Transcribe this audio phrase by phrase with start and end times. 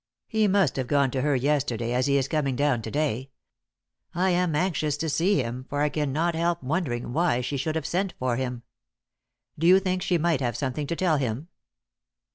[0.25, 3.29] He must have gone to her yesterday as he is coming down to day.
[4.15, 7.85] I am anxious to see him, for I cannot help wondering why she should have
[7.85, 8.63] sent for him.
[9.59, 11.49] Do you think she might have something to tell him?"